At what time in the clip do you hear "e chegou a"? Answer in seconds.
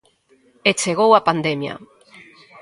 0.69-1.25